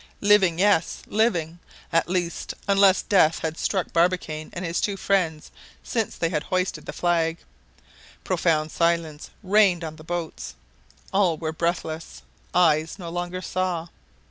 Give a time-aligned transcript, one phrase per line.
[0.21, 1.03] Living, yes!
[1.05, 1.59] living,
[1.93, 5.51] at least unless death had struck Barbicane and his two friends
[5.83, 7.37] since they had hoisted the flag.
[8.23, 10.55] Profound silence reigned on the boats.
[11.13, 12.23] All were breathless.
[12.51, 13.89] Eyes no longer saw.